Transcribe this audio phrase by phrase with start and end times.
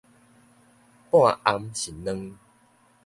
[0.03, 0.03] 半
[1.43, 2.35] 掩是兩